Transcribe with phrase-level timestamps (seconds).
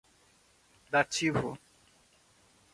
[0.95, 1.53] dativo